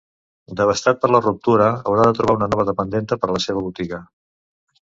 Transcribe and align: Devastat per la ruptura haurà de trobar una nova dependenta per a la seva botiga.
Devastat 0.61 1.01
per 1.03 1.11
la 1.15 1.21
ruptura 1.25 1.67
haurà 1.91 2.07
de 2.09 2.15
trobar 2.21 2.35
una 2.39 2.49
nova 2.55 2.67
dependenta 2.73 3.21
per 3.21 3.31
a 3.33 3.35
la 3.37 3.45
seva 3.49 3.65
botiga. 3.69 4.05